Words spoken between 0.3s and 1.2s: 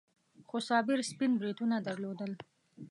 خو صابر